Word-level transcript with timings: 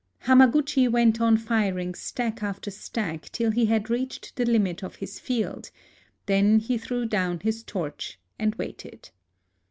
Hamaguchi 0.25 0.87
went 0.87 1.21
on 1.21 1.37
firing 1.37 1.93
stack 1.93 2.41
after 2.41 2.71
stack, 2.71 3.29
till 3.31 3.51
he 3.51 3.67
had 3.67 3.87
reached 3.91 4.35
the 4.35 4.45
limit 4.45 4.81
of 4.83 4.95
his 4.95 5.19
field; 5.19 5.69
then 6.25 6.57
he 6.57 6.75
threw 6.75 7.05
down 7.05 7.39
his 7.41 7.61
torch, 7.61 8.19
and 8.39 8.55
waited. 8.55 9.11